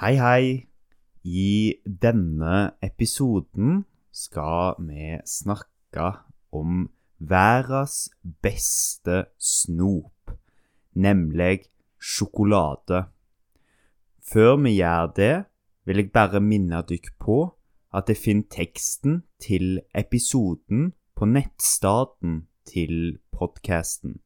Hei, 0.00 0.16
hei. 0.16 0.44
I 1.28 1.76
denne 1.84 2.70
episoden 2.80 3.82
skal 4.10 4.78
vi 4.80 5.18
snakke 5.28 6.06
om 6.56 6.86
verdens 7.18 8.08
beste 8.40 9.26
snop, 9.36 10.32
nemlig 10.96 11.66
sjokolade. 12.00 13.02
Før 14.24 14.56
vi 14.64 14.72
gjør 14.78 15.12
det, 15.20 15.36
vil 15.84 16.00
jeg 16.00 16.12
bare 16.16 16.40
minne 16.40 16.80
dere 16.88 17.12
på 17.20 17.38
at 17.92 18.08
jeg 18.08 18.22
finner 18.24 18.48
teksten 18.56 19.20
til 19.36 19.82
episoden 19.92 20.94
på 21.12 21.28
nettstaten 21.28 22.46
til 22.64 23.18
podkasten. 23.36 24.16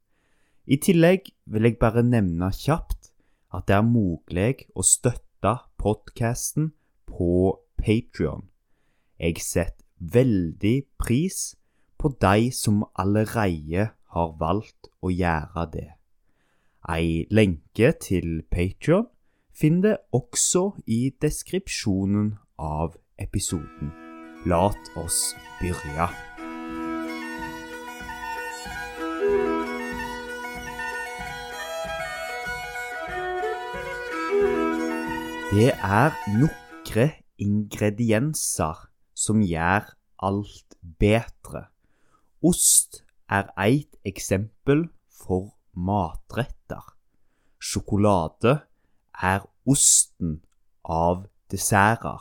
I 0.71 0.79
tillegg 0.79 1.35
vil 1.51 1.67
jeg 1.67 1.81
bare 1.83 2.07
nevne 2.07 2.55
kjapt 2.63 3.11
at 3.51 3.67
det 3.67 3.81
er 3.83 3.87
mulig 3.91 4.69
å 4.71 4.87
støtte 4.87 5.34
podkasten 5.79 6.73
på 7.07 7.59
Patrion. 7.77 8.49
Jeg 9.21 9.43
setter 9.45 9.85
veldig 10.01 10.83
pris 10.99 11.55
på 12.01 12.11
de 12.21 12.51
som 12.53 12.85
allerede 12.99 13.91
har 14.15 14.35
valgt 14.41 14.89
å 15.05 15.13
gjøre 15.13 15.67
det. 15.73 15.89
Ei 16.89 17.25
lenke 17.33 17.93
til 18.01 18.43
Patrion 18.51 19.09
finner 19.55 19.89
det 19.89 19.97
også 20.13 20.71
i 20.87 21.15
deskripsjonen 21.23 22.35
av 22.59 22.97
episoden. 23.21 23.93
Lat 24.49 24.95
oss 25.01 25.35
begynne. 25.61 26.34
Det 35.55 35.71
er 35.71 36.11
noen 36.35 37.11
ingredienser 37.39 38.79
som 39.15 39.39
gjør 39.47 39.85
alt 40.27 40.75
bedre. 40.99 41.61
Ost 42.43 43.05
er 43.31 43.53
et 43.63 43.95
eksempel 44.03 44.83
for 45.15 45.53
matretter. 45.79 46.83
Sjokolade 47.63 48.57
er 49.15 49.47
osten 49.63 50.41
av 50.83 51.29
desserter. 51.55 52.19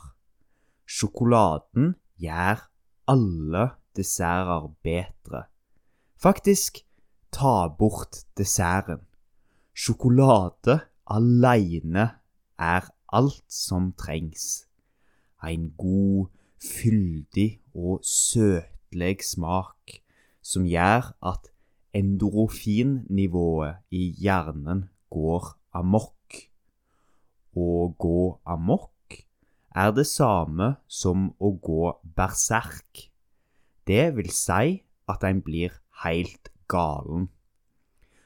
Sjokoladen 0.85 1.95
gjør 2.21 2.67
alle 3.09 3.67
desserter 3.97 4.73
bedre. 4.85 5.47
Faktisk, 6.21 6.83
ta 7.33 7.65
bort 7.81 8.27
desserten. 8.37 9.07
Sjokolade 9.73 10.83
alene 11.09 12.11
er 12.61 12.93
alt 13.13 13.43
som 13.47 13.91
trengs. 13.97 14.65
En 15.43 15.69
god, 15.77 16.31
fyldig 16.63 17.59
og 17.75 18.01
søtlig 18.07 19.17
smak 19.27 19.99
som 20.43 20.65
gjør 20.67 21.13
at 21.23 21.51
endorofinnivået 21.93 23.83
i 23.91 24.09
hjernen 24.19 24.87
går 25.13 25.53
amok. 25.77 26.39
Å 27.53 27.69
gå 27.99 28.21
amok 28.49 29.19
er 29.75 29.93
det 29.93 30.07
samme 30.09 30.75
som 30.87 31.29
å 31.37 31.53
gå 31.61 31.93
berserk. 32.17 33.09
Det 33.85 34.09
vil 34.17 34.31
si 34.33 34.79
at 35.09 35.25
en 35.27 35.41
blir 35.45 35.75
helt 36.03 36.49
galen. 36.71 37.29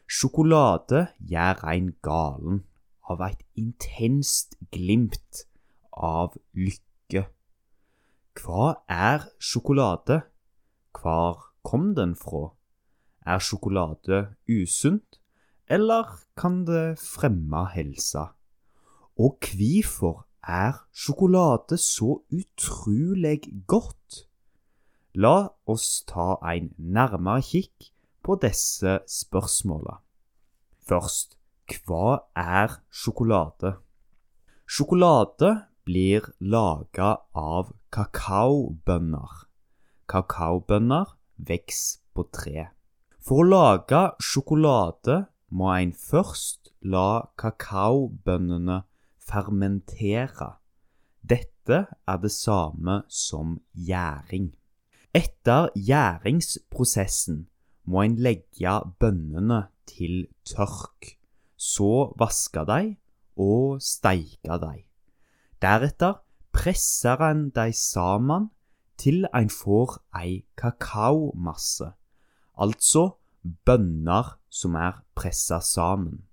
Sjokolade 0.07 1.07
gjør 1.19 1.63
en 1.73 1.91
galen 2.05 2.63
av 3.07 3.23
et 3.25 3.43
intenst 3.59 4.57
glimt 4.73 5.45
av 5.91 6.35
lykke. 6.53 7.27
Hva 8.37 8.67
er 8.91 9.25
sjokolade? 9.39 10.21
Hvor 10.93 11.47
kom 11.65 11.93
den 11.97 12.15
fra? 12.15 12.51
Er 13.25 13.39
sjokolade 13.43 14.35
usunt, 14.47 15.19
eller 15.67 16.19
kan 16.37 16.63
det 16.67 16.99
fremme 17.01 17.65
helsa? 17.73 18.31
Og 19.17 19.41
hvorfor 19.41 20.27
er 20.47 20.77
sjokolade 20.93 21.77
så 21.81 22.21
utrolig 22.31 23.41
godt? 23.67 24.27
La 25.17 25.49
oss 25.65 26.03
ta 26.05 26.35
en 26.45 26.69
nærmere 26.77 27.41
kikk 27.41 27.89
på 28.23 28.37
disse 28.37 28.99
spørsmåla. 29.09 29.97
Først, 30.87 31.36
hva 31.67 32.23
er 32.35 32.79
sjokolade? 32.89 33.75
Sjokolade 34.67 35.51
blir 35.87 36.27
laga 36.39 37.17
av 37.35 37.71
kakaobønner. 37.91 39.47
Kakaobønner 40.07 41.13
vokser 41.37 41.99
på 42.15 42.27
tre. 42.31 42.67
For 43.19 43.43
å 43.43 43.47
lage 43.47 44.01
sjokolade 44.23 45.25
må 45.51 45.71
en 45.73 45.91
først 45.91 46.71
la 46.83 47.27
kakaobønnene 47.39 48.81
fermentere. 49.27 50.53
Dette 51.27 51.83
er 51.91 52.23
det 52.23 52.31
samme 52.31 53.01
som 53.11 53.57
gjæring. 53.75 54.53
Etter 55.15 55.71
gjæringsprosessen 55.75 57.45
må 57.87 58.03
en 58.03 58.17
legge 58.23 58.79
bønnene 58.99 59.65
til 59.87 60.27
tørk 60.47 61.16
så 61.57 62.13
vaska 62.19 62.63
de 62.69 62.95
og 63.37 63.81
steika 63.81 64.57
de. 64.61 64.85
Deretter 65.61 66.21
presser 66.53 67.21
en 67.25 67.49
de 67.53 67.71
sammen 67.73 68.49
til 68.97 69.25
en 69.35 69.49
får 69.49 69.97
ei 70.17 70.43
kakaomasse, 70.57 71.91
altså 72.57 73.03
bønner 73.65 74.37
som 74.49 74.75
er 74.75 75.01
pressa 75.17 75.59
sammen. 75.61 76.23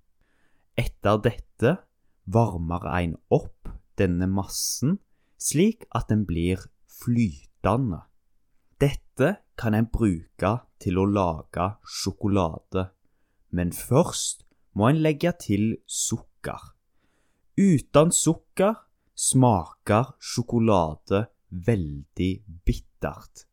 Etter 0.76 1.20
dette 1.24 1.76
varmer 2.24 2.86
en 2.96 3.18
opp 3.32 3.68
denne 4.00 4.26
massen 4.26 4.98
slik 5.38 5.84
at 5.94 6.08
den 6.08 6.24
blir 6.26 6.64
flytende. 6.88 8.00
Dette 8.80 9.36
kan 9.60 9.76
en 9.76 9.86
bruke 9.86 10.56
til 10.82 10.98
å 10.98 11.06
lage 11.06 11.68
sjokolade, 11.86 12.88
men 13.54 13.72
først 13.72 14.42
må 14.74 14.90
en 14.90 15.00
legge 15.02 15.32
til 15.40 15.76
sukker. 15.86 16.74
Uten 17.58 18.10
sukker 18.10 18.74
smaker 19.14 20.14
sjokolade 20.18 21.26
veldig 21.50 22.32
bittert. 22.66 23.46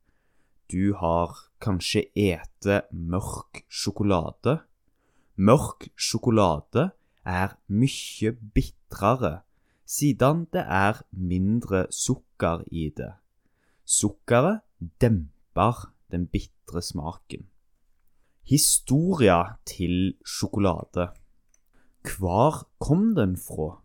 Du 0.72 0.94
har 0.98 1.36
kanskje 1.62 2.08
ete 2.18 2.81
mørk 2.92 3.62
sjokolade. 3.70 4.62
Mørk 5.38 5.90
sjokolade 6.00 6.90
er 7.28 7.56
mye 7.70 8.34
bitrere, 8.56 9.42
siden 9.86 10.48
det 10.54 10.66
er 10.66 11.04
mindre 11.12 11.86
sukker 11.94 12.66
i 12.72 12.90
det. 12.98 13.14
Sukkeret 13.86 14.64
demper 15.02 15.92
den 16.12 16.26
bitre 16.31 16.81
smaken. 16.81 17.46
Historia 18.51 19.56
til 19.63 20.17
sjokolade. 20.28 21.06
Hvor 22.03 22.57
kom 22.84 23.13
den 23.16 23.38
fra? 23.39 23.78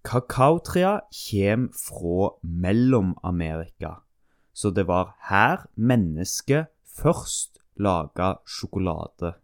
Kakaotrea 0.00 1.02
kjem 1.12 1.66
fra 1.76 2.30
Mellom-Amerika, 2.40 3.90
så 4.56 4.70
det 4.72 4.86
var 4.88 5.10
her 5.28 5.66
mennesket 5.76 6.70
først 6.88 7.60
laga 7.76 8.30
sjokolade. 8.48 9.34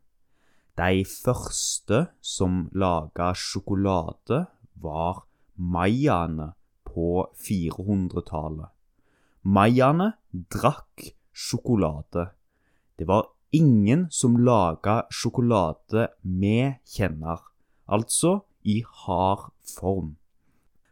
De 0.81 1.05
første 1.05 2.01
som 2.25 2.71
laga 2.73 3.35
sjokolade, 3.37 4.47
var 4.81 5.27
mayaene 5.61 6.55
på 6.89 7.29
400-tallet. 7.37 8.73
Mayaene 9.45 10.15
drakk 10.33 11.13
sjokolade. 11.37 12.31
Det 12.97 13.05
var 13.13 13.29
ingen 13.53 14.07
som 14.11 14.37
laga 14.37 15.03
sjokolade 15.13 16.09
vi 16.23 16.73
kjenner, 16.89 17.41
altså 17.87 18.41
i 18.65 18.83
hard 19.05 19.51
form. 19.77 20.17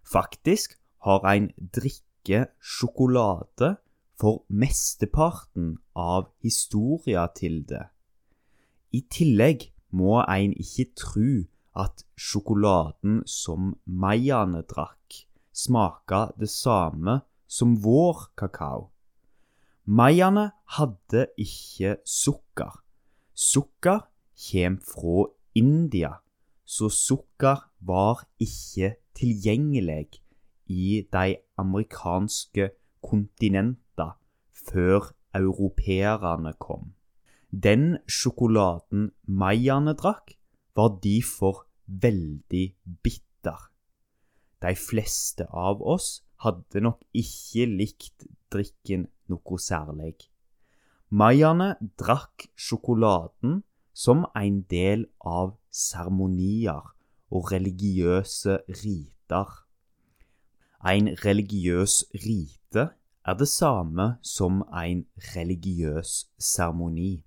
Faktisk 0.05 0.77
har 1.07 1.25
en 1.33 1.51
drikke 1.57 2.47
sjokolade 2.61 3.77
for 4.21 4.45
mesteparten 4.49 5.79
av 5.97 6.29
historia 6.45 7.27
til 7.35 7.63
det. 7.69 7.87
I 8.93 9.01
tillegg 9.09 9.71
må 9.97 10.21
en 10.27 10.53
ikke 10.59 10.91
tro 10.99 11.31
at 11.81 12.05
sjokoladen 12.19 13.23
som 13.27 13.75
mayaene 13.87 14.63
drakk, 14.69 15.23
smaker 15.55 16.35
det 16.39 16.51
samme 16.51 17.21
som 17.49 17.79
vår 17.81 18.29
kakao. 18.37 18.91
Mayaene 19.91 20.53
hadde 20.77 21.25
ikke 21.35 21.97
sukker. 22.07 22.77
Sukker 23.35 24.05
kommer 24.39 24.85
fra 24.87 25.25
India, 25.59 26.13
så 26.63 26.87
sukker 26.95 27.65
var 27.83 28.23
ikke 28.39 28.93
tilgjengelig 29.19 30.21
i 30.71 31.03
de 31.11 31.35
amerikanske 31.59 32.71
kontinenter 33.03 34.15
før 34.71 35.11
europeerne 35.35 36.55
kom. 36.63 36.93
Den 37.51 37.99
sjokoladen 38.07 39.11
mayaene 39.27 39.99
drakk, 39.99 40.37
var 40.79 41.01
derfor 41.03 41.65
veldig 41.87 42.67
bitter. 43.03 43.59
De 44.63 44.77
fleste 44.79 45.51
av 45.51 45.83
oss 45.83 46.21
hadde 46.47 46.79
nok 46.87 47.03
ikke 47.11 47.67
likt 47.67 48.31
drikken 48.53 49.07
noe 49.31 49.59
særlig. 49.59 50.17
Mayaene 51.11 51.75
drakk 51.99 52.47
sjokoladen 52.55 53.63
som 53.95 54.25
en 54.37 54.63
del 54.71 55.07
av 55.27 55.57
seremonier 55.71 56.93
og 57.31 57.51
religiøse 57.53 58.61
riter. 58.83 59.51
En 60.87 61.11
religiøs 61.25 62.05
rite 62.25 62.87
er 63.27 63.35
det 63.39 63.49
samme 63.49 64.07
som 64.23 64.63
en 64.73 65.05
religiøs 65.35 66.13
seremoni. 66.39 67.25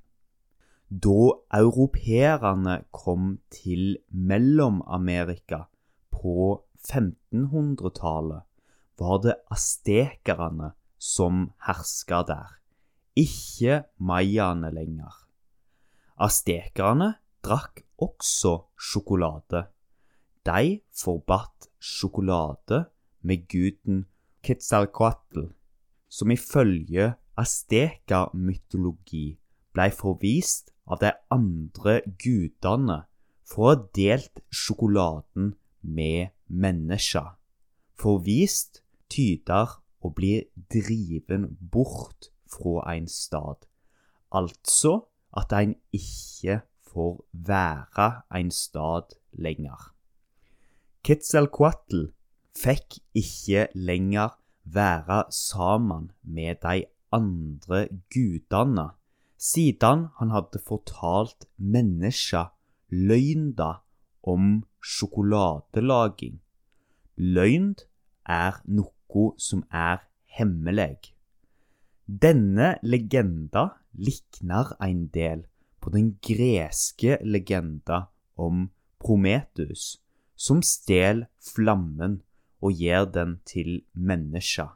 Da 0.89 1.33
europeerne 1.57 2.83
kom 2.91 3.39
til 3.49 3.97
Mellom-Amerika 4.09 5.63
på 6.11 6.63
1500-tallet, 6.87 8.41
var 8.99 9.21
det 9.23 9.35
astekerne 9.51 10.73
som 11.03 11.49
herska 11.67 12.21
der, 12.27 12.47
ikke 13.19 13.81
mayaene 13.99 14.71
lenger. 14.71 15.11
Astekerne 16.23 17.09
drakk 17.43 17.83
også 17.99 18.53
sjokolade. 18.79 19.65
De 20.47 20.79
forbadt 20.95 21.67
sjokolade 21.79 22.85
med 23.21 23.43
guden 23.51 24.05
Quetzalcoatl, 24.43 25.49
som 26.07 26.31
ifølge 26.31 27.13
asteka-mytologi 27.39 29.25
blei 29.73 29.89
forvist 29.91 30.71
av 30.87 30.99
de 31.03 31.11
andre 31.33 31.99
gudene 32.21 33.03
for 33.47 33.63
å 33.63 33.71
ha 33.73 33.79
delt 33.95 34.43
sjokoladen 34.53 35.53
med 35.81 36.31
mennesker. 36.47 37.33
Forvist 37.99 38.83
tyder 39.11 39.79
å 40.03 40.11
bli 40.11 40.35
driven 40.73 41.47
bort 41.71 42.29
fra 42.51 42.83
en 42.93 43.07
stad, 43.07 43.65
altså 44.31 44.99
at 45.33 45.55
en 45.57 45.75
ikke 45.95 46.61
får 46.93 47.15
være 47.31 48.09
en 48.37 48.51
stad 48.53 49.15
lenger. 49.33 49.93
Quetzalcoatl 51.03 52.09
fikk 52.55 52.99
ikke 53.17 53.67
lenger 53.75 54.35
være 54.63 55.23
sammen 55.35 56.11
med 56.23 56.61
de 56.63 56.85
andre 57.11 57.87
gudene 58.13 58.91
siden 59.43 60.07
han 60.19 60.31
hadde 60.31 60.61
fortalt 60.63 61.47
mennesker 61.57 62.53
løgna 62.89 63.71
om 64.23 64.63
sjokoladelaging. 64.79 66.39
Løgn 67.17 67.73
er 68.29 68.61
noe 68.65 68.92
som 69.37 69.63
er 69.71 70.03
hemmelig. 70.37 71.13
Denne 72.07 72.75
legenda 72.83 73.69
likner 73.93 74.73
en 74.83 75.07
del 75.13 75.45
på 75.81 75.93
den 75.93 76.15
greske 76.23 77.17
legenda 77.23 78.07
om 78.35 78.69
Prometheus, 78.99 80.01
som 80.35 80.61
stjal 80.63 81.25
flammen 81.43 82.21
og 82.63 82.79
gir 82.79 83.05
den 83.11 83.37
til 83.45 83.81
mennesker. 83.93 84.71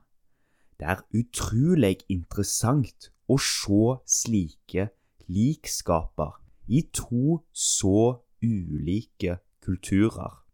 Det 0.79 0.87
er 0.93 1.05
utrolig 1.15 1.97
interessant 2.11 3.09
å 3.27 3.39
se 3.41 3.97
slike 4.05 4.89
likskaper 5.27 6.35
i 6.67 6.83
to 6.93 7.39
så 7.51 8.19
ulike 8.43 9.39
kulturer. 9.63 10.46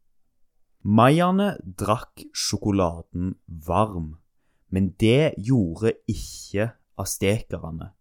Mayaene 0.83 1.53
drakk 1.63 2.25
sjokoladen 2.35 3.37
varm, 3.47 4.17
men 4.67 4.89
det 4.99 5.31
gjorde 5.39 5.93
ikke 6.11 6.73
astekerne. 6.99 7.93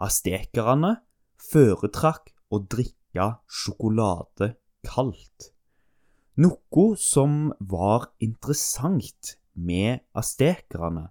Astekerne 0.00 0.94
foretrakk 1.36 2.32
å 2.48 2.62
drikke 2.64 3.26
sjokolade 3.44 4.54
kaldt. 4.88 5.50
Noe 6.40 6.86
som 6.96 7.52
var 7.60 8.08
interessant 8.24 9.36
med 9.52 10.00
astekerne, 10.16 11.10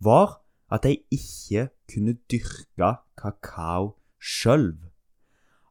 var 0.00 0.40
at 0.72 0.88
de 0.88 0.96
ikke 1.12 1.68
kunne 1.92 2.16
dyrke 2.24 2.94
kakao 3.20 3.98
sjøl. 4.16 4.72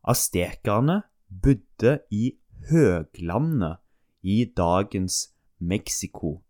Astekerne 0.05 1.01
bodde 1.27 2.03
i 2.13 2.35
høglandet 2.69 3.82
i 4.23 4.45
dagens 4.57 5.33
Mexico, 5.59 6.41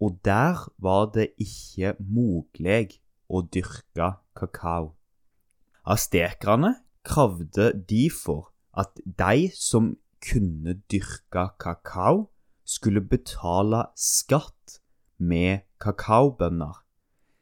og 0.00 0.18
der 0.24 0.72
var 0.78 1.10
det 1.14 1.30
ikke 1.38 1.94
mulig 1.98 3.00
å 3.28 3.42
dyrke 3.42 4.12
kakao. 4.38 4.94
Astekerne 5.84 6.74
kravde 7.04 7.72
derfor 7.90 8.52
at 8.72 9.00
de 9.04 9.50
som 9.54 9.96
kunne 10.22 10.78
dyrke 10.90 11.48
kakao, 11.58 12.28
skulle 12.68 13.00
betale 13.00 13.86
skatt 13.96 14.80
med 15.16 15.64
kakaobønner 15.80 16.84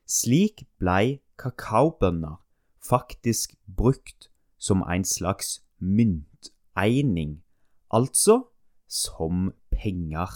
slik 0.06 0.64
blei 0.78 1.20
kakaobønner 1.36 2.38
faktisk 2.78 3.56
brukt 3.66 4.30
som 4.56 4.84
en 4.86 5.04
slags 5.04 5.62
mynteining, 5.78 7.42
altså 7.90 8.46
som 8.86 9.52
penger. 9.70 10.30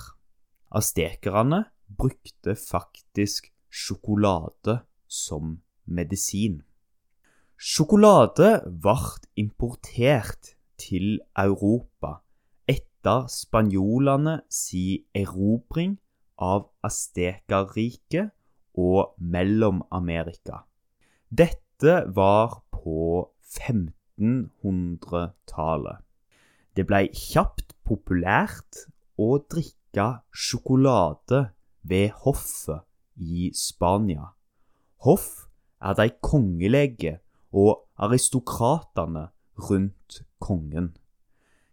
Astekerne 0.70 1.64
brukte 1.98 2.54
faktisk 2.54 3.52
sjokolade 3.70 4.80
som 5.06 5.60
medisin. 5.84 6.62
Sjokolade 7.60 8.62
ble 8.82 8.96
importert 9.36 10.54
til 10.80 11.20
Europa 11.36 12.22
etter 12.70 13.26
spanjolene 13.28 14.40
si 14.48 15.04
erobring 15.14 15.98
av 16.40 16.70
Astekerriket 16.86 18.30
og 18.80 19.12
Mellom-Amerika. 19.18 20.64
Dette 21.28 22.04
var 22.16 22.62
på 22.72 23.28
1500-tallet. 23.44 25.98
Det 26.76 26.86
ble 26.88 27.08
kjapt 27.12 27.69
populært 27.90 28.86
å 29.18 29.42
drikke 29.50 30.22
sjokolade 30.30 31.50
ved 31.82 32.14
hoffet 32.22 32.86
i 33.18 33.50
Spania. 33.56 34.30
Hoff 35.02 35.50
er 35.82 35.94
de 35.98 36.06
kongelige 36.22 37.18
og 37.50 37.88
aristokratene 37.98 39.30
rundt 39.68 40.22
kongen. 40.38 40.94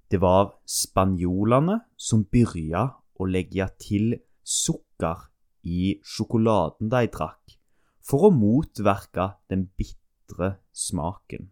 Det 0.09 0.21
var 0.23 0.55
spanjolene 0.65 1.81
som 1.99 2.23
begynte 2.25 2.95
å 3.19 3.25
legge 3.27 3.67
til 3.81 4.15
sukker 4.47 5.27
i 5.67 5.99
sjokoladen 6.05 6.89
de 6.89 7.07
drakk, 7.11 7.57
for 7.99 8.29
å 8.29 8.31
motvirke 8.31 9.35
den 9.51 9.67
bitre 9.75 10.57
smaken. 10.71 11.51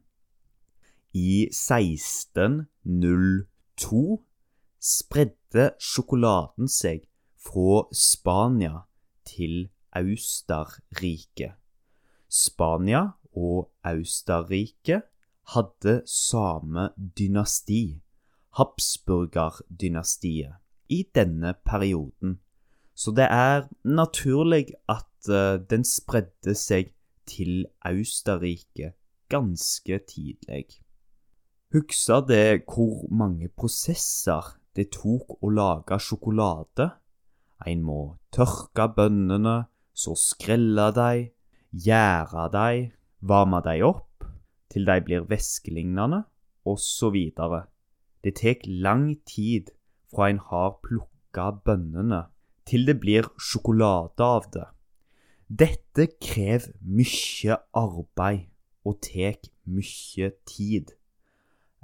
I 1.16 1.48
1602 1.52 4.20
spredde 4.86 5.72
sjokoladen 5.82 6.70
seg 6.70 7.08
fra 7.42 7.86
Spania 7.96 8.84
til 9.26 9.70
Austerrike. 9.96 11.56
Spania 12.30 13.08
og 13.34 13.72
Austerrike 13.86 15.02
hadde 15.56 16.02
samme 16.10 16.90
dynasti, 17.18 18.02
Habsburger-dynastiet, 18.56 20.54
i 20.90 21.04
denne 21.16 21.54
perioden 21.66 22.40
så 22.96 23.12
det 23.12 23.28
er 23.30 23.68
naturlig 23.84 24.68
at 24.90 25.30
uh, 25.30 25.60
den 25.70 25.84
spredde 25.84 26.56
seg 26.56 26.94
til 27.28 27.66
Austerrike 27.86 28.94
ganske 29.30 30.00
tidlig. 30.08 30.66
Husker 31.74 32.22
det 32.30 32.64
hvor 32.64 33.04
mange 33.12 33.50
prosesser 33.50 34.56
det 34.76 34.92
tok 34.96 35.38
å 35.42 35.52
lage 35.52 35.98
sjokolade? 36.04 36.90
En 37.66 37.82
må 37.88 38.00
tørke 38.36 38.90
bønnene, 38.98 39.66
så 39.96 40.16
skrelle 40.20 40.90
dem, 40.96 41.30
gjære 41.72 42.50
dem, 42.52 42.92
varme 43.24 43.62
dem 43.64 43.86
opp 43.88 44.28
til 44.72 44.88
de 44.88 45.00
blir 45.08 45.28
væskelignende, 45.30 46.26
osv. 46.68 47.16
Det 48.24 48.34
tar 48.42 48.66
lang 48.68 49.14
tid 49.26 49.72
fra 50.12 50.30
en 50.30 50.42
har 50.50 50.80
plukka 50.84 51.52
bønnene 51.66 52.26
til 52.66 52.88
det 52.88 52.98
blir 53.00 53.28
sjokolade 53.38 54.26
av 54.26 54.50
det. 54.54 54.66
Dette 55.46 56.08
krever 56.18 56.74
mye 56.82 57.60
arbeid 57.78 58.48
og 58.86 58.98
tek 59.06 59.52
mye 59.70 60.32
tid. 60.50 60.96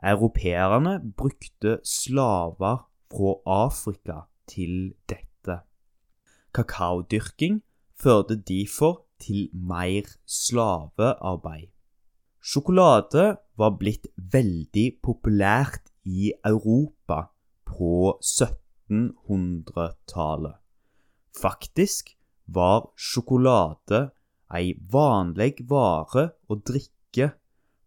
Europeerne 0.01 1.13
brukte 1.17 1.79
slaver 1.83 2.89
fra 3.11 3.35
Afrika 3.45 4.19
til 4.47 4.93
dette. 5.09 5.59
Kakaodyrking 6.53 7.63
førte 7.93 8.35
derfor 8.35 9.05
til 9.19 9.49
mer 9.53 10.01
slavearbeid. 10.25 11.67
Sjokolade 12.41 13.37
var 13.57 13.69
blitt 13.77 14.07
veldig 14.33 14.97
populært 15.05 15.91
i 16.05 16.31
Europa 16.45 17.21
på 17.69 18.19
1700-tallet. 18.25 20.55
Faktisk 21.41 22.09
var 22.47 22.91
sjokolade 22.97 24.09
ei 24.51 24.73
vanlig 24.91 25.55
vare 25.69 26.29
å 26.49 26.55
drikke 26.57 27.31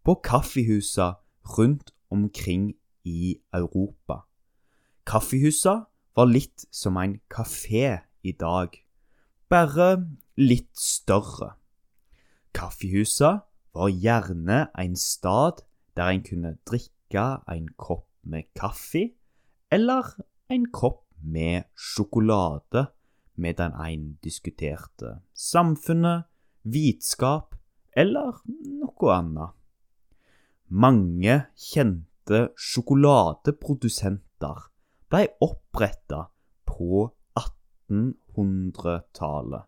på 0.05 0.15
kaffehusa 0.25 1.13
rundt 1.57 1.94
omkring 2.09 2.73
i 3.03 3.39
Europa. 3.53 4.25
Kaffehusa 5.05 5.85
var 6.15 6.25
litt 6.25 6.65
som 6.71 6.97
en 6.97 7.19
kafé 7.29 7.99
i 8.23 8.31
dag, 8.31 8.73
bare 9.49 9.89
litt 10.37 10.73
større. 10.79 11.53
Kaffehusa 12.55 13.45
var 13.75 13.91
gjerne 13.91 14.65
en 14.79 14.95
stad 14.95 15.61
der 15.95 16.11
en 16.11 16.23
kunne 16.23 16.55
drikke 16.67 17.25
en 17.51 17.67
kopp 17.77 18.07
med 18.23 18.49
kaffe 18.55 19.11
eller 19.71 20.15
en 20.49 20.65
kopp 20.71 21.03
med 21.21 21.67
sjokolade 21.75 22.87
medan 23.35 23.75
en 23.75 24.15
diskuterte 24.23 25.19
samfunnet, 25.33 26.25
vitskap 26.63 27.55
eller 27.95 28.41
noe 28.47 29.11
annet. 29.13 29.51
Mange 30.75 31.47
kjente 31.55 32.51
sjokoladeprodusenter 32.59 34.65
ble 35.07 35.31
oppretta 35.45 36.25
på 36.67 37.15
1800-tallet. 37.39 39.63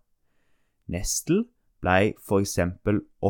Nestle 0.91 1.47
ble 1.79 2.11
f.eks. 2.11 2.59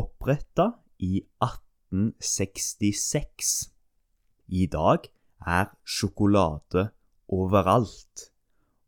oppretta 0.00 0.66
i 1.06 1.22
1866. 1.44 3.70
I 4.48 4.66
dag 4.74 5.06
er 5.46 5.70
sjokolade 5.86 6.90
overalt, 7.30 8.34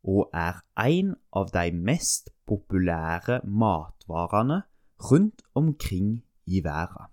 og 0.02 0.34
er 0.34 0.66
en 0.88 1.14
av 1.30 1.54
de 1.54 1.70
mest 1.78 2.34
populære 2.50 3.38
matvarene 3.46 4.66
rundt 5.12 5.46
omkring 5.54 6.26
i 6.50 6.58
verden. 6.66 7.09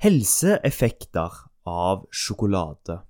Helseeffekter 0.00 1.34
av 1.68 2.06
sjokolade. 2.08 3.02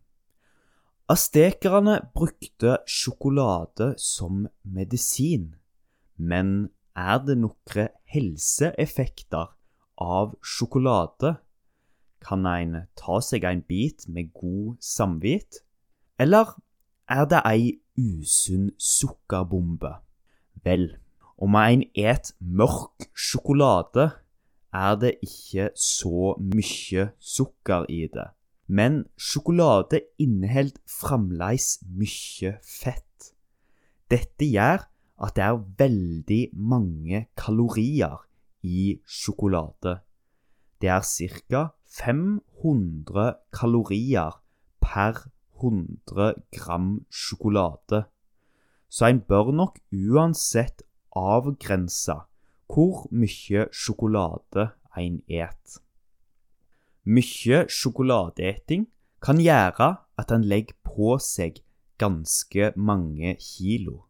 Astekerne 1.07 1.93
brukte 2.11 2.81
sjokolade 2.83 3.93
som 3.95 4.49
medisin, 4.67 5.53
men 6.17 6.73
er 6.99 7.21
det 7.23 7.37
noen 7.39 7.93
helseeffekter 8.11 9.53
av 10.03 10.33
sjokolade? 10.43 11.37
Kan 12.27 12.49
en 12.51 12.75
ta 12.99 13.21
seg 13.23 13.47
en 13.47 13.63
bit 13.71 14.09
med 14.09 14.33
god 14.35 14.81
samvitt, 14.83 15.61
eller 16.19 16.57
er 17.07 17.29
det 17.31 17.45
ei 17.53 17.69
usunn 17.95 18.73
sukkerbombe? 18.75 19.93
Vel, 20.67 20.89
om 21.39 21.55
en 21.55 21.87
et 21.95 22.35
mørk 22.43 23.13
sjokolade, 23.15 24.09
er 24.73 24.97
det 25.03 25.17
ikke 25.23 25.71
så 25.75 26.35
mye 26.39 27.11
sukker 27.19 27.87
i 27.89 28.07
det. 28.13 28.29
Men 28.71 29.05
sjokolade 29.19 30.01
inneholder 30.23 30.79
fremdeles 30.87 31.81
mye 31.91 32.55
fett. 32.63 33.33
Dette 34.11 34.47
gjør 34.47 34.87
at 35.21 35.35
det 35.37 35.45
er 35.45 35.65
veldig 35.83 36.43
mange 36.55 37.27
kalorier 37.37 38.23
i 38.63 39.01
sjokolade. 39.07 39.99
Det 40.81 40.89
er 40.89 41.03
ca. 41.03 41.67
500 41.91 43.35
kalorier 43.53 44.39
per 44.81 45.27
100 45.59 46.35
gram 46.55 47.05
sjokolade. 47.11 48.05
Så 48.89 49.07
en 49.07 49.21
bør 49.21 49.51
nok 49.53 49.79
uansett 49.93 50.83
avgrense 51.17 52.15
hvor 52.71 53.09
mye 53.11 53.67
sjokolade 53.75 54.71
en 54.97 55.21
et. 55.29 55.81
Mye 57.05 57.65
sjokoladeeting 57.69 58.87
kan 59.25 59.41
gjøre 59.43 59.97
at 60.21 60.33
en 60.35 60.45
legger 60.47 60.77
på 60.87 61.17
seg 61.19 61.63
ganske 62.01 62.73
mange 62.77 63.35
kilo. 63.43 64.05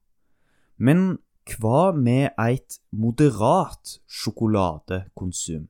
Men 0.76 1.18
hva 1.50 1.90
med 1.96 2.36
et 2.38 2.78
moderat 2.92 3.96
sjokoladekonsum? 4.06 5.68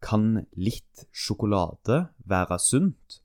Kan 0.00 0.46
litt 0.56 1.04
sjokolade 1.12 2.06
være 2.24 2.58
sunt? 2.58 3.20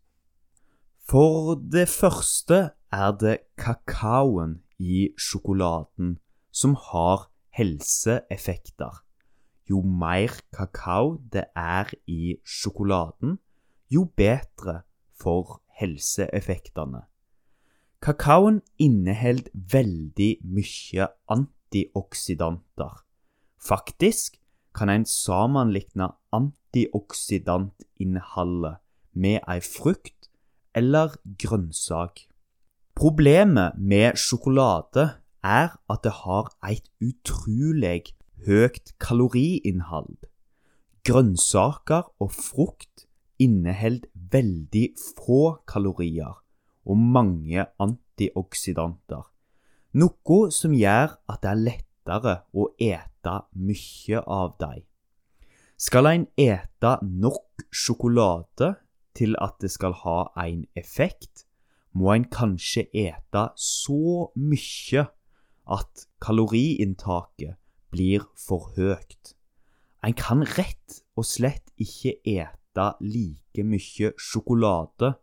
For 1.06 1.56
det 1.56 1.88
første 1.88 2.74
er 2.92 3.12
det 3.22 3.38
kakaoen 3.62 4.60
i 4.80 5.12
sjokoladen 5.16 6.18
som 6.52 6.76
har 6.90 7.30
helseeffekter. 7.58 9.02
Jo 9.70 9.82
mer 9.82 10.30
kakao 10.54 11.18
det 11.34 11.44
er 11.56 11.94
i 12.08 12.36
sjokoladen, 12.46 13.40
jo 13.90 14.06
bedre 14.18 14.82
for 15.16 15.62
helseeffektene. 15.80 17.02
Kakaoen 18.02 18.62
inneholder 18.78 19.50
veldig 19.54 20.38
mye 20.44 21.08
antioksidanter. 21.32 23.06
Faktisk 23.58 24.38
kan 24.76 24.90
en 24.92 25.06
sammenligne 25.10 26.12
antioksidantinnholdet 26.36 28.76
med 29.16 29.40
ei 29.48 29.60
frukt 29.64 30.30
eller 30.76 31.16
grønnsak. 31.40 32.28
Problemet 32.96 33.74
med 33.80 34.16
sjokolade 34.20 35.25
er 35.46 35.76
at 35.92 36.04
det 36.04 36.14
har 36.24 36.50
et 36.66 36.88
utrolig 37.04 38.16
høyt 38.46 38.94
kaloriinnhold. 39.00 40.18
Grønnsaker 41.06 42.10
og 42.20 42.32
frukt 42.34 43.06
inneholder 43.40 44.10
veldig 44.32 44.88
få 44.98 45.42
kalorier 45.70 46.34
og 46.86 46.98
mange 46.98 47.66
antioksidanter, 47.82 49.24
noe 49.98 50.40
som 50.54 50.74
gjør 50.76 51.16
at 51.32 51.42
det 51.44 51.52
er 51.52 51.64
lettere 51.70 52.36
å 52.54 52.68
ete 52.82 53.36
mye 53.58 54.22
av 54.22 54.56
dem. 54.62 54.84
Skal 55.78 56.08
en 56.10 56.28
ete 56.40 56.92
nok 57.04 57.66
sjokolade 57.74 58.76
til 59.16 59.36
at 59.42 59.58
det 59.62 59.72
skal 59.74 59.96
ha 60.04 60.20
en 60.46 60.64
effekt, 60.78 61.46
må 61.96 62.12
en 62.14 62.28
kanskje 62.28 62.86
ete 62.92 63.48
så 63.60 64.30
mye 64.36 65.06
at 65.68 66.08
kaloriinntaket 66.22 67.58
blir 67.94 68.26
for 68.38 68.72
høyt. 68.76 69.34
En 70.06 70.14
kan 70.14 70.44
rett 70.58 71.02
og 71.18 71.26
slett 71.26 71.72
ikke 71.82 72.18
ete 72.22 72.88
like 73.02 73.66
mye 73.66 74.12
sjokolade 74.20 75.16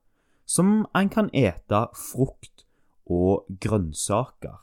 som 0.48 0.82
en 0.98 1.10
kan 1.12 1.30
ete 1.36 1.84
frukt 1.96 2.66
og 3.06 3.46
grønnsaker. 3.62 4.58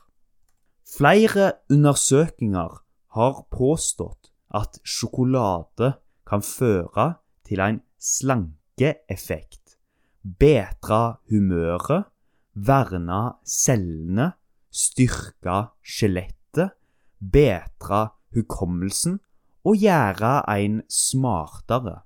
Flere 0.90 1.52
undersøkelser 1.70 2.80
har 3.16 3.42
påstått 3.50 4.30
at 4.54 4.80
sjokolade 4.84 5.94
kan 6.26 6.42
føre 6.42 7.14
til 7.46 7.62
en 7.62 7.80
slankeeffekt, 7.98 9.76
bedre 10.22 11.20
humøret, 11.30 12.10
verne 12.54 13.20
cellene, 13.46 14.32
styrke 14.70 15.56
skjelettet 15.82 16.76
bedre 17.20 18.10
hukommelsen 18.34 19.18
og 19.66 19.76
gjøre 19.82 20.40
en 20.54 20.80
smartere. 20.88 22.00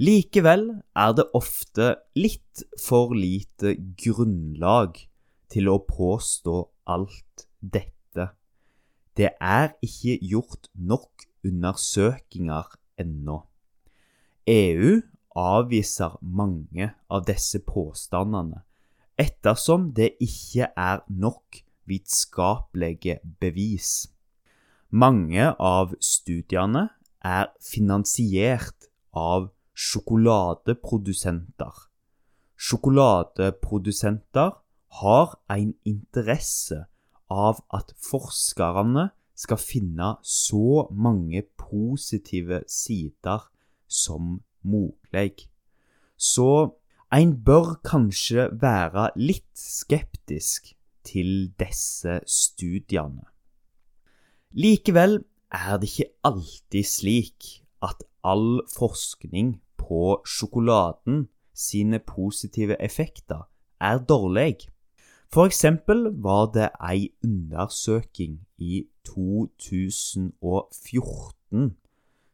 Likevel 0.00 0.64
er 0.96 1.12
det 1.18 1.28
ofte 1.36 1.92
litt 2.16 2.64
for 2.80 3.12
lite 3.14 3.74
grunnlag 4.00 4.96
til 5.52 5.68
å 5.68 5.82
påstå 5.84 6.56
alt 6.88 7.46
dette. 7.60 8.30
Det 9.12 9.34
er 9.36 9.74
ikke 9.84 10.16
gjort 10.24 10.70
nok 10.72 11.26
undersøkinger 11.44 12.72
ennå. 13.02 13.42
EU 14.48 14.96
avviser 15.38 16.16
mange 16.20 16.88
av 17.12 17.26
disse 17.28 17.60
påstandene 17.64 18.62
ettersom 19.20 19.90
det 19.96 20.14
ikke 20.24 20.70
er 20.76 21.02
nok 21.08 21.60
vitenskapelige 21.88 23.18
bevis. 23.40 24.08
Mange 24.90 25.54
av 25.58 25.94
studiene 26.00 26.90
er 27.24 27.48
finansiert 27.64 28.90
av 29.16 29.48
sjokoladeprodusenter. 29.72 31.72
Sjokoladeprodusenter 32.56 34.52
har 35.02 35.38
en 35.50 35.74
interesse 35.88 36.84
av 37.32 37.64
at 37.72 37.94
forskerne 38.04 39.08
skal 39.42 39.58
finne 39.58 40.12
så 40.22 40.86
mange 40.92 41.42
positive 41.58 42.62
sider 42.68 43.48
som 43.88 44.40
mulig. 44.62 45.48
Så 46.16 46.78
en 47.12 47.34
bør 47.44 47.74
kanskje 47.84 48.48
være 48.60 49.10
litt 49.18 49.50
skeptisk 49.58 50.72
til 51.04 51.52
disse 51.60 52.20
studiene. 52.26 53.24
Likevel 54.52 55.24
er 55.52 55.76
det 55.80 55.88
ikke 55.90 56.12
alltid 56.24 56.84
slik 56.84 57.64
at 57.82 58.04
all 58.24 58.60
forskning 58.70 59.62
på 59.76 60.22
sjokoladen 60.26 61.28
sine 61.54 61.98
positive 61.98 62.82
effekter 62.82 63.48
er 63.80 63.98
dårlig. 63.98 64.56
For 65.32 65.44
eksempel 65.48 66.10
var 66.22 66.50
det 66.54 66.68
ei 66.90 67.08
undersøking 67.24 68.46
i 68.58 68.86
2014 69.08 71.76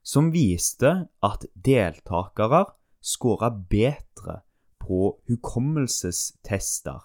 som 0.03 0.33
viste 0.33 1.09
at 1.23 1.47
deltakere 1.55 2.65
skåra 3.05 3.51
bedre 3.71 4.41
på 4.81 5.21
hukommelsestester 5.29 6.99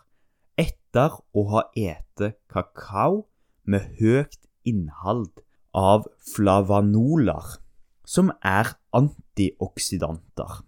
etter 0.60 1.16
å 1.34 1.44
ha 1.52 1.64
ete 1.78 2.34
kakao 2.52 3.26
med 3.66 3.96
høyt 4.00 4.40
innhold 4.68 5.42
av 5.74 6.06
flavanoler, 6.34 7.58
som 8.06 8.32
er 8.46 8.76
antioksidanter. 8.94 10.62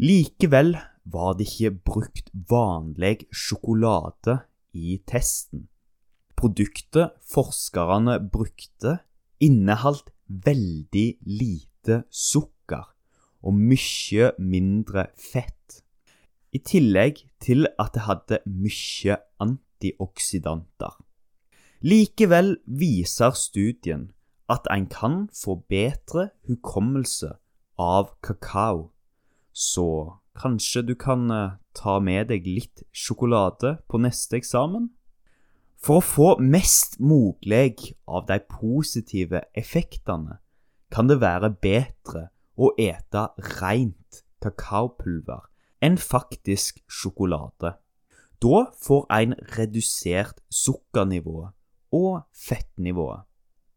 Likevel 0.00 0.74
var 1.04 1.36
det 1.38 1.46
ikke 1.48 1.76
brukt 1.90 2.30
vanlig 2.50 3.26
sjokolade 3.30 4.40
i 4.72 4.98
testen. 5.06 5.68
Produktet 6.38 7.16
forskerne 7.28 8.16
brukte, 8.32 9.00
inneholdt 9.40 10.10
veldig 10.30 11.08
lite 11.26 12.02
sukker 12.12 12.88
og 13.40 13.56
mye 13.56 14.32
mindre 14.40 15.08
fett, 15.16 15.59
i 16.52 16.58
tillegg 16.58 17.22
til 17.42 17.68
at 17.78 17.94
det 17.94 18.06
hadde 18.06 18.40
mye 18.46 19.16
antioksidanter. 19.42 20.96
Likevel 21.80 22.58
viser 22.66 23.36
studien 23.38 24.10
at 24.50 24.66
en 24.72 24.86
kan 24.90 25.28
få 25.32 25.60
bedre 25.70 26.30
hukommelse 26.48 27.36
av 27.80 28.10
kakao, 28.20 28.90
så 29.52 30.20
kanskje 30.36 30.82
du 30.90 30.94
kan 30.98 31.30
eh, 31.30 31.56
ta 31.74 31.98
med 32.02 32.28
deg 32.32 32.48
litt 32.48 32.82
sjokolade 32.92 33.78
på 33.88 34.00
neste 34.02 34.40
eksamen? 34.40 34.90
For 35.80 36.00
å 36.00 36.04
få 36.04 36.28
mest 36.44 36.98
mulig 37.00 37.94
av 38.04 38.26
de 38.28 38.36
positive 38.52 39.46
effektene 39.56 40.40
kan 40.92 41.08
det 41.08 41.20
være 41.22 41.54
bedre 41.62 42.26
å 42.60 42.74
ete 42.76 43.30
rent 43.56 44.20
kakaopulver 44.44 45.49
enn 45.82 45.98
faktisk 45.98 46.82
sjokolade. 46.88 47.74
Da 48.40 48.66
får 48.84 49.06
en 49.12 49.34
redusert 49.56 50.40
sukkernivå 50.50 51.50
og 51.92 52.22
fettnivået. 52.32 53.26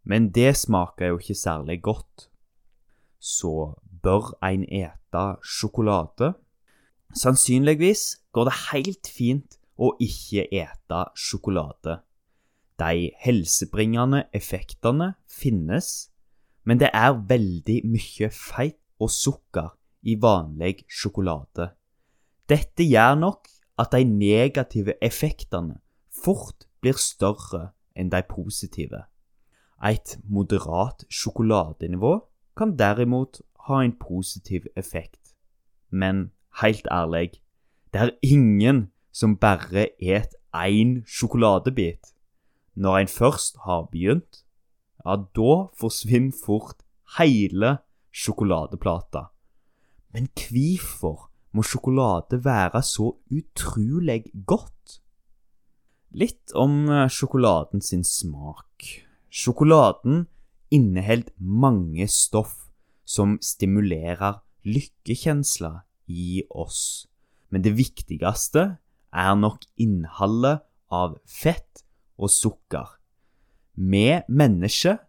Men 0.03 0.29
det 0.35 0.55
smaker 0.57 1.13
jo 1.13 1.17
ikke 1.17 1.35
særlig 1.35 1.81
godt. 1.81 2.29
Så 3.19 3.73
bør 4.03 4.33
en 4.43 4.63
ete 4.63 5.25
sjokolade? 5.43 6.33
Sannsynligvis 7.15 8.17
går 8.31 8.49
det 8.49 8.55
helt 8.71 9.07
fint 9.07 9.59
å 9.77 9.93
ikke 10.01 10.47
ete 10.51 11.03
sjokolade. 11.15 12.01
De 12.79 13.11
helsebringende 13.21 14.25
effektene 14.33 15.13
finnes, 15.29 16.09
men 16.65 16.79
det 16.81 16.89
er 16.93 17.15
veldig 17.29 17.79
mye 17.85 18.29
feit 18.33 18.79
og 18.99 19.11
sukker 19.11 19.75
i 20.03 20.15
vanlig 20.19 20.83
sjokolade. 20.91 21.69
Dette 22.49 22.83
gjør 22.83 23.15
nok 23.15 23.47
at 23.79 23.93
de 23.95 24.03
negative 24.03 24.93
effektene 25.01 25.79
fort 26.11 26.67
blir 26.83 26.99
større 26.99 27.71
enn 27.95 28.11
de 28.11 28.19
positive. 28.27 29.05
Et 29.83 30.17
moderat 30.27 31.05
sjokoladenivå 31.11 32.13
kan 32.59 32.75
derimot 32.79 33.41
ha 33.67 33.79
en 33.83 33.95
positiv 33.99 34.67
effekt. 34.75 35.33
Men 35.89 36.31
helt 36.61 36.87
ærlig, 36.91 37.39
det 37.93 38.01
er 38.01 38.17
ingen 38.21 38.91
som 39.11 39.37
bare 39.37 39.87
et 40.01 40.35
én 40.55 41.03
sjokoladebit. 41.07 42.13
Når 42.75 42.97
en 42.97 43.07
først 43.07 43.57
har 43.65 43.87
begynt, 43.91 44.43
ja, 45.05 45.15
da 45.15 45.53
forsvinner 45.79 46.33
fort 46.45 46.83
hele 47.19 47.77
sjokoladeplata. 48.11 49.29
Men 50.13 50.27
hvorfor 50.33 51.29
må 51.53 51.63
sjokolade 51.65 52.39
være 52.43 52.81
så 52.85 53.13
utrolig 53.31 54.25
godt? 54.47 54.99
Litt 56.13 56.53
om 56.57 56.89
eh, 56.89 57.09
sjokoladen 57.09 57.81
sin 57.81 58.03
smak. 58.05 58.89
Sjokoladen 59.33 60.27
inneholder 60.73 61.33
mange 61.37 62.07
stoff 62.09 62.67
som 63.05 63.37
stimulerer 63.41 64.41
lykkekjensler 64.65 65.81
i 66.09 66.43
oss. 66.49 67.07
Men 67.49 67.65
det 67.65 67.75
viktigste 67.77 68.65
er 69.13 69.33
nok 69.37 69.65
innholdet 69.77 70.63
av 70.93 71.17
fett 71.29 71.83
og 72.17 72.31
sukker. 72.33 72.87
Vi 73.73 74.07
mennesker 74.29 75.01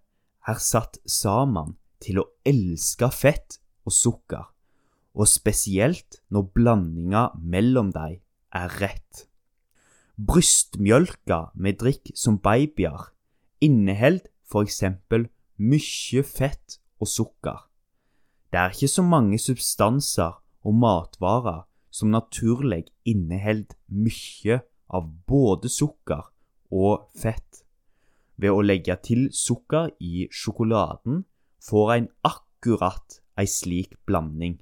er 0.49 0.61
satt 0.61 0.99
sammen 1.09 1.77
til 2.05 2.21
å 2.21 2.29
elske 2.49 3.09
fett 3.13 3.59
og 3.85 3.93
sukker, 3.93 4.45
og 5.15 5.31
spesielt 5.31 6.19
når 6.35 6.51
blandinga 6.57 7.29
mellom 7.39 7.93
dem 7.95 8.19
er 8.55 8.75
rett. 8.83 9.27
Brystmjølka 10.15 11.51
vi 11.55 11.73
drikker 11.75 12.19
som 12.19 12.39
babyer, 12.39 13.11
inneholder 13.63 14.31
f.eks. 14.47 14.83
mye 15.59 16.23
fett 16.27 16.79
og 17.01 17.11
sukker. 17.11 17.65
Det 18.51 18.61
er 18.61 18.75
ikke 18.75 18.91
så 18.91 19.03
mange 19.03 19.39
substanser 19.43 20.37
og 20.63 20.75
matvarer 20.79 21.65
som 21.91 22.11
naturlig 22.15 22.85
inneholder 23.07 23.75
mye 23.91 24.61
av 24.95 25.11
både 25.27 25.71
sukker 25.71 26.31
og 26.75 27.09
fett. 27.19 27.63
Ved 28.39 28.51
å 28.51 28.63
legge 28.63 28.97
til 29.07 29.29
sukker 29.35 29.93
i 30.03 30.27
sjokoladen 30.31 31.23
får 31.63 31.93
en 31.97 32.09
akkurat 32.27 33.21
ei 33.39 33.47
slik 33.51 33.95
blanding. 34.07 34.59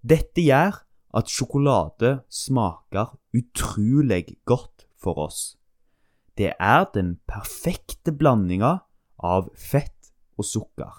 Dette 0.00 0.40
gjør 0.40 0.80
at 1.16 1.28
sjokolade 1.28 2.20
smaker 2.32 3.18
utrolig 3.36 4.38
godt 4.48 4.86
for 4.96 5.18
oss. 5.26 5.56
Det 6.38 6.54
er 6.56 6.86
den 6.94 7.18
perfekte 7.28 8.14
blandinga 8.16 8.78
av 9.20 9.50
fett 9.56 10.12
og 10.40 10.46
sukker. 10.48 10.92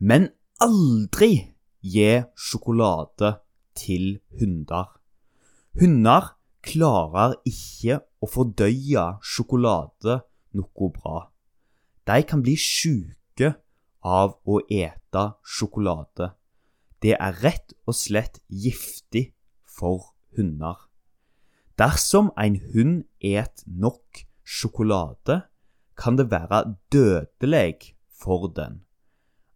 Men 0.00 0.30
aldri 0.64 1.52
gi 1.84 2.22
sjokolade 2.36 3.34
til 3.76 4.20
hunder. 4.40 4.88
Hunder 5.80 6.32
klarer 6.64 7.36
ikke 7.48 8.00
å 8.20 8.28
fordøye 8.28 9.04
sjokolade 9.20 10.20
noe 10.56 10.90
bra. 10.96 11.26
De 12.08 12.20
kan 12.24 12.40
bli 12.44 12.56
sjuke 12.56 13.54
av 14.00 14.38
å 14.48 14.60
ete 14.72 15.24
sjokolade. 15.44 16.32
Det 17.02 17.16
er 17.16 17.36
rett 17.40 17.72
og 17.88 17.96
slett 17.96 18.42
giftig 18.48 19.30
for 19.64 20.12
hunder. 20.36 20.76
Dersom 21.80 22.28
en 22.36 22.58
hund 22.74 23.04
et 23.24 23.62
nok 23.66 24.24
sjokolade, 24.44 25.40
kan 25.96 26.16
det 26.16 26.30
være 26.30 26.76
dødelig 26.92 27.96
for 28.20 28.48
den. 28.48 28.82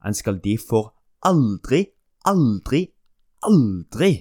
En 0.05 0.15
skal 0.15 0.41
derfor 0.45 0.95
aldri, 1.23 1.87
aldri, 2.25 2.87
aldri 3.43 4.13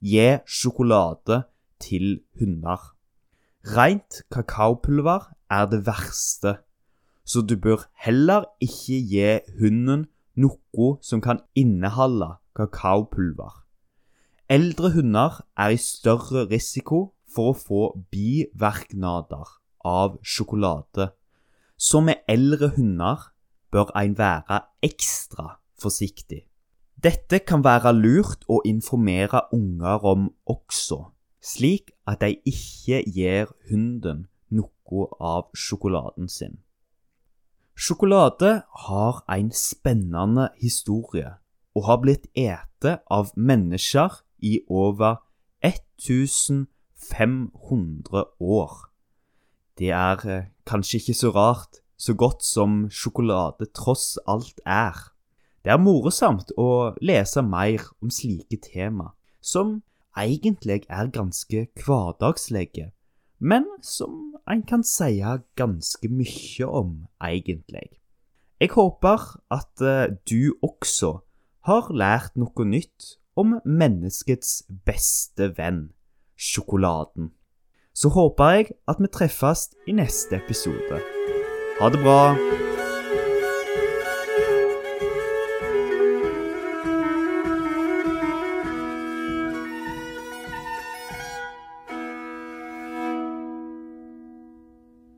gi 0.00 0.28
sjokolade 0.46 1.42
til 1.80 2.20
hunder. 2.40 2.80
Rent 3.64 4.22
kakaopulver 4.32 5.32
er 5.50 5.66
det 5.66 5.86
verste, 5.86 6.58
så 7.24 7.40
du 7.40 7.56
bør 7.56 7.88
heller 8.04 8.44
ikke 8.60 9.00
gi 9.08 9.28
hunden 9.60 10.08
noe 10.36 10.88
som 11.00 11.20
kan 11.24 11.40
inneholde 11.56 12.34
kakaopulver. 12.54 13.64
Eldre 14.48 14.90
hunder 14.92 15.42
er 15.56 15.74
i 15.74 15.80
større 15.80 16.46
risiko 16.50 17.14
for 17.34 17.52
å 17.52 17.58
få 17.58 17.82
biverknader 18.12 19.52
av 19.84 20.18
sjokolade. 20.22 21.10
Så 21.76 22.00
med 22.00 22.22
eldre 22.28 22.70
hunder 22.76 23.30
bør 23.72 23.90
en 23.98 24.16
være 24.18 24.60
ekstra 24.84 25.56
forsiktig. 25.80 26.44
Dette 27.04 27.40
kan 27.44 27.64
være 27.64 27.92
lurt 27.96 28.46
å 28.48 28.60
informere 28.64 29.42
unger 29.52 30.04
om 30.08 30.28
også, 30.48 31.00
slik 31.42 31.90
at 32.08 32.22
de 32.22 32.38
ikke 32.48 33.02
gir 33.10 33.50
hunden 33.70 34.26
noe 34.54 35.08
av 35.20 35.50
sjokoladen 35.52 36.30
sin. 36.30 36.60
Sjokolade 37.74 38.62
har 38.86 39.24
en 39.28 39.50
spennende 39.50 40.52
historie 40.62 41.34
og 41.74 41.82
har 41.88 41.98
blitt 42.02 42.26
ete 42.38 42.98
av 43.10 43.32
mennesker 43.36 44.10
i 44.44 44.60
over 44.70 45.16
1500 45.64 48.24
år. 48.40 48.90
Det 49.78 49.90
er 49.90 50.30
eh, 50.30 50.44
kanskje 50.66 50.96
ikke 51.00 51.14
så 51.14 51.30
rart, 51.34 51.76
så 51.96 52.14
godt 52.14 52.44
som 52.44 52.90
sjokolade 52.90 53.66
tross 53.74 54.18
alt 54.26 54.60
er. 54.66 54.94
Det 55.64 55.72
er 55.72 55.78
morsomt 55.80 56.52
å 56.60 56.94
lese 57.00 57.42
mer 57.42 57.80
om 58.02 58.10
slike 58.12 58.56
tema, 58.62 59.14
som 59.40 59.82
egentlig 60.16 60.84
er 60.88 61.06
ganske 61.10 61.66
hverdagslige, 61.80 62.92
men 63.40 63.64
som 63.82 64.34
en 64.50 64.62
kan 64.62 64.84
si 64.84 65.22
ganske 65.56 66.08
mye 66.08 66.66
om, 66.68 67.06
egentlig. 67.22 68.00
Jeg 68.60 68.70
håper 68.76 69.40
at 69.50 69.80
eh, 69.82 70.12
du 70.28 70.54
også 70.62 71.18
har 71.64 71.88
lært 71.96 72.34
noe 72.36 72.66
nytt 72.68 73.14
om 73.40 73.56
menneskets 73.64 74.62
beste 74.86 75.50
venn, 75.56 75.88
sjokoladen. 76.36 77.32
Så 77.94 78.10
håper 78.12 78.58
jeg 78.58 78.70
at 78.90 79.00
vi 79.00 79.10
treffes 79.10 79.70
i 79.86 79.96
neste 79.96 80.42
episode. 80.42 81.00
Ha 81.80 81.90
det 81.90 82.02
bra! 82.04 82.73